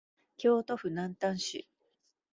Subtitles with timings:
[0.35, 1.67] 京都府南丹市